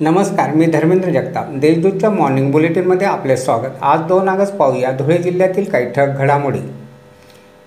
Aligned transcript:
नमस्कार 0.00 0.50
मी 0.54 0.66
धर्मेंद्र 0.66 1.10
जगताप. 1.10 1.44
देशदूतच्या 1.50 2.10
मॉर्निंग 2.10 2.52
बुलेटिनमध्ये 2.52 3.06
आपले 3.06 3.36
स्वागत. 3.36 3.78
आज 3.82 4.00
दोन 4.00 4.28
ऑगस्ट 4.28 4.54
पाहूया 4.54 4.90
धुळे 4.90 5.18
जिल्ह्यातील 5.18 5.64
काही 5.64 5.90
ठक 5.92 6.06
घडामोडी. 6.18 6.58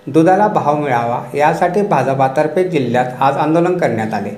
दुधाला 0.06 0.48
भाव 0.48 0.76
मिळावा 0.76 1.36
यासाठी 1.36 1.82
भाजपातर्फे 1.82 2.64
जिल्ह्यात 2.64 3.04
आज 3.20 3.36
आंदोलन 3.36 3.78
करण्यात 3.78 4.14
आले. 4.14 4.30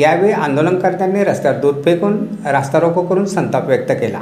यावेळी 0.00 0.32
आंदोलनकर्त्यांनी 0.32 1.24
रस्त्यावर 1.24 1.58
दूध 1.58 1.84
फेकून 1.84 2.26
रास्ता 2.46 2.80
रोको 2.80 3.02
करून 3.02 3.24
संताप 3.24 3.66
व्यक्त 3.66 3.92
केला. 3.92 4.20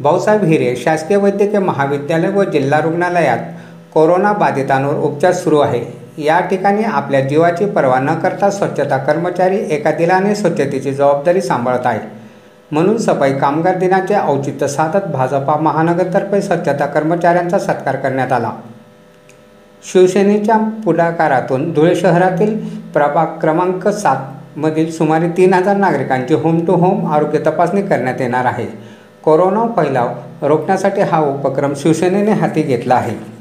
भाऊसाहेब 0.00 0.44
हिरे 0.44 0.76
शासकीय 0.76 1.16
वैद्यकीय 1.16 1.58
महाविद्यालय 1.58 2.30
व 2.30 2.44
जिल्हा 2.44 2.80
रुग्णालयात 2.80 3.38
कोरोना 3.94 4.32
बाधितांवर 4.32 4.94
उपचार 4.94 5.32
सुरू 5.32 5.58
आहे. 5.58 6.03
या 6.18 6.40
ठिकाणी 6.40 6.82
आपल्या 6.82 7.20
जीवाची 7.20 7.66
पर्वा 7.66 7.98
न 7.98 8.14
करता 8.14 8.50
स्वच्छता 8.50 8.96
कर्मचारी 8.96 9.58
एका 9.70 9.90
दिलाने 9.90 10.34
स्वच्छतेची 10.34 10.92
जबाबदारी 10.92 11.40
सांभाळत 11.40 11.86
आहेत. 11.86 12.00
म्हणून 12.70 12.98
सफाई 12.98 13.32
कामगार 13.32 13.76
दिनाचे 13.78 14.14
औचित्य 14.14 14.68
साधत 14.68 15.06
भाजपा 15.12 15.56
महानगरतर्फे 15.56 16.42
स्वच्छता 16.42 16.86
कर्मचाऱ्यांचा 16.86 17.58
सत्कार 17.58 17.96
करण्यात 17.96 18.32
आला. 18.32 18.50
शिवसेनेच्या 19.92 20.56
पुढाकारातून 20.84 21.72
धुळे 21.72 21.96
शहरातील 21.96 22.68
प्रभाग 22.92 23.26
क्रमांक 23.26 23.88
सात 23.88 24.58
मधील 24.58 24.90
सुमारे 24.92 25.28
तीन 25.28 25.54
हजार 25.54 25.76
नागरिकांची 25.76 26.34
होम 26.34 26.64
टू 26.66 26.72
होम 26.72 27.12
आरोग्य 27.12 27.38
तपासणी 27.38 27.82
करण्यात 27.82 28.20
येणार 28.20 28.44
आहे. 28.44 28.66
कोरोना 29.24 29.66
फैलाव 29.76 30.08
रोखण्यासाठी 30.42 31.00
हा 31.00 31.20
उपक्रम 31.20 31.72
शिवसेनेने 31.76 32.32
हाती 32.32 32.62
घेतला 32.62 32.94
आहे. 32.94 33.33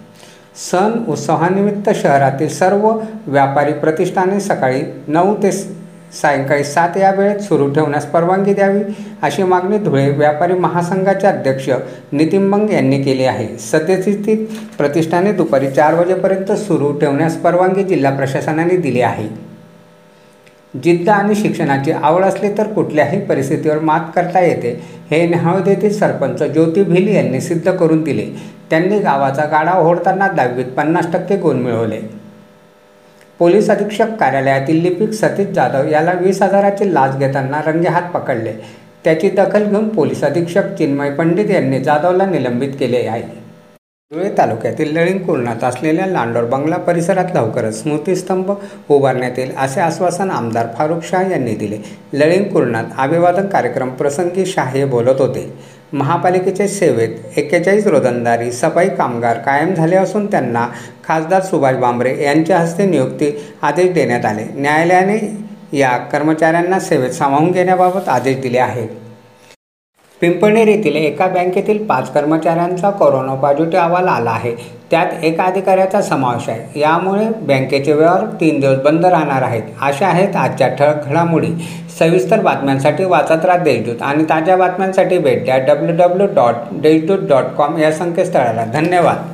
सण 0.56 0.92
उत्सवानिमित्त 1.08 1.90
शहरातील 1.96 2.50
सर्व 2.50 2.90
व्यापारी 3.28 3.72
प्रतिष्ठाने 3.74 4.40
सकाळी 4.40 4.82
नऊ 5.08 5.34
ते 5.44 5.52
सायंकाळी 5.52 6.64
सात 6.64 6.98
या 6.98 7.12
वेळेत 7.12 7.40
सुरू 7.42 7.70
ठेवण्यास 7.74 8.06
परवानगी 8.06 8.54
द्यावी 8.54 8.82
अशी 9.22 9.44
मागणी 9.44 9.78
धुळे 9.78 10.10
व्यापारी 10.10 10.54
महासंघाचे 10.54 11.28
अध्यक्ष 11.28 11.70
नितीन 12.12 12.50
बंग 12.52 12.70
यांनी 12.70 13.02
केली 13.04 13.24
आहे. 13.26 13.48
सद्यस्थितीत 13.60 14.46
प्रतिष्ठाने 14.78 15.32
दुपारी 15.32 15.72
चार 15.72 15.94
वाजेपर्यंत 15.94 16.52
सुरू 16.58 16.92
ठेवण्यास 17.00 17.38
परवानगी 17.38 17.84
जिल्हा 17.84 18.16
प्रशासनाने 18.18 18.78
दिली 18.78 19.02
आहे. 19.02 19.28
जिद्द 20.74 21.10
आणि 21.10 21.36
शिक्षणाची 21.36 21.92
आवड 21.92 22.24
असली 22.24 22.50
तर 22.58 22.68
कुठल्याही 22.68 23.20
परिस्थितीवर 23.22 23.80
मात 23.80 24.00
करता 24.16 24.40
येते 24.40 24.72
हे 25.12 25.28
न्याहळद 25.28 25.68
येथील 25.68 25.94
सरपंच 25.94 26.44
ज्योती 26.44 26.84
भिल 26.84 27.08
यांनी 27.08 27.42
सिद्ध 27.42 27.72
करून 27.72 28.02
दिले. 28.04 28.26
त्यांनी 28.70 29.00
गावाचा 29.00 29.46
गाडा 29.46 29.74
ओढताना 29.80 30.28
दहावीत 30.28 30.66
पन्नास 30.66 31.12
टक्के 31.14 31.36
गुण 31.38 31.56
मिळवले. 31.56 32.00
पोलीस 33.40 33.70
अधीक्षक 33.70 34.16
कार्यालयातील 34.20 34.82
लिपिक 34.82 35.12
सतीश 35.12 35.48
जाधव 35.48 35.88
याला 35.88 36.12
वीस 36.12 36.42
हजाराची 36.42 36.94
लाच 36.94 37.18
घेताना 37.18 37.62
रंगेहात 37.66 38.10
पकडले. 38.14 38.54
त्याची 39.04 39.30
दखल 39.30 39.64
घेऊन 39.64 39.90
पोलीस 39.90 40.24
अधीक्षक 40.24 40.76
चिन्मय 40.78 41.10
पंडित 41.10 41.50
यांनी 41.52 41.80
जाधवला 41.80 42.26
निलंबित 42.26 42.70
केले 42.80 43.06
आहे. 43.08 43.43
धुळे 44.14 44.30
तालुक्यातील 44.38 44.92
लळिंग 44.96 45.18
कुर्णात 45.18 45.64
असलेल्या 45.64 46.06
लांडोर 46.06 46.44
बंगला 46.46 46.78
परिसरात 46.78 47.32
लवकरच 47.36 47.82
स्मृतिस्तंभ 47.82 48.52
उभारण्यात 48.90 49.40
येईल 49.40 49.56
असे 49.58 49.80
आश्वासन 49.82 50.32
आमदार 50.32 50.68
फारुख 50.78 51.00
शाह 51.04 51.32
यांनी 51.32 51.56
दिले. 51.56 51.78
लळिंग 52.14 52.44
कुर्णात 52.44 52.92
अभिवादन 52.98 53.48
कार्यक्रम 53.48 53.90
प्रसंगी 53.90 54.46
शाह 54.46 54.70
हे 54.72 54.86
बोलत 54.86 55.22
होते. 55.22 55.52
महापालिकेच्या 55.94 56.68
सेवेत 56.68 57.38
एक्केचाळीस 57.38 57.88
रोजंदारी 57.88 58.52
सफाई 58.52 58.90
कामगार 58.90 59.38
कायम 59.38 59.74
झाले 59.74 59.96
असून 59.96 60.32
त्यांना 60.32 60.68
खासदार 61.08 61.42
सुभाष 61.42 61.76
बांबरे 61.76 62.16
यांच्या 62.24 62.60
हस्ते 62.60 62.86
नियुक्ती 62.86 63.32
आदेश 63.62 63.94
देण्यात 63.94 64.26
आले. 64.26 64.44
न्यायालयाने 64.56 65.20
या 65.78 65.98
कर्मचाऱ्यांना 66.12 66.80
सेवेत 66.80 67.12
सामावून 67.12 67.52
घेण्याबाबत 67.52 68.10
आदेश 68.10 68.42
दिले 68.42 68.60
आहेत. 68.60 68.90
पिंपणेर 70.22 70.68
येथील 70.68 70.96
एका 70.96 71.28
बँकेतील 71.28 71.86
पाच 71.86 72.14
कर्मचाऱ्यांचा 72.14 72.90
कोरोना 72.90 73.34
पॉझिटिव्ह 73.34 73.86
अहवाल 73.86 74.08
आला 74.08 74.32
आहे. 74.32 74.56
त्यात 74.92 75.24
एका 75.24 75.44
अधिकाऱ्याचा 75.44 76.02
समावेश 76.02 76.50
आहे. 76.50 76.80
यामुळे 76.80 77.26
बँकेचे 77.42 77.94
व्यवहार 77.94 78.26
तीन 78.42 78.60
दिवस 78.60 78.78
बंद 78.78 79.06
राहणार 79.06 79.42
आहेत. 79.42 79.62
अशा 79.82 80.08
आहेत 80.08 80.36
आजच्या 80.36 80.68
ठळक 80.68 81.06
घडामोडी. 81.06 81.48
सविस्तर 82.00 82.40
बातम्यांसाठी 82.40 83.06
वाचत 83.06 83.46
राहा 83.46 83.58
देशदूत 83.58 84.02
आणि 84.02 84.24
ताज्या 84.24 84.58
बातम्यांसाठी 84.58 85.18
भेट 85.18 85.46
द्या 85.46 85.58
W 85.58 85.96
W 85.98 86.28
dot 86.28 86.54
Deshdoot 86.72 87.28
dot 87.30 87.44
com 87.44 87.78
या 87.78 87.92
संकेतस्थळाला. 87.92 88.66
धन्यवाद. 88.66 89.33